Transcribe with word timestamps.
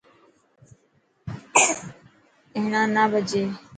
هيڻا 2.57 2.81
نه 2.95 3.03
پڇي. 3.11 3.43